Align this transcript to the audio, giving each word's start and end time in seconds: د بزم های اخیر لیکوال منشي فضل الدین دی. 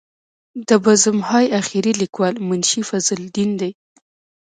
د 0.67 0.69
بزم 0.85 1.17
های 1.29 1.45
اخیر 1.61 1.85
لیکوال 2.01 2.33
منشي 2.47 2.81
فضل 2.89 3.15
الدین 3.23 3.51
دی. 3.61 3.71